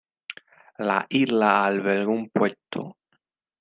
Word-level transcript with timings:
La 0.91 0.95
isla 1.21 1.53
alberga 1.69 2.19
un 2.19 2.27
puerto. 2.41 2.87